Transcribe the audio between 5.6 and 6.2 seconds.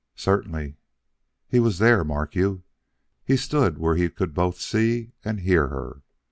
her.